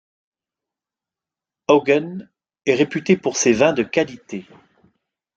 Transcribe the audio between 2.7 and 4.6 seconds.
réputé pour ses vins de qualité.